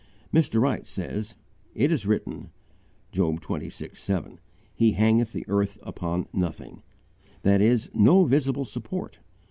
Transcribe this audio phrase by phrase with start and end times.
[0.33, 0.59] Mr.
[0.59, 1.35] Wright says:
[1.75, 2.49] "It is written
[3.11, 3.95] (Job xxvi.
[3.95, 4.39] 7):
[4.73, 6.81] 'He hangeth the earth upon nothing'
[7.43, 9.19] that is, no visible support.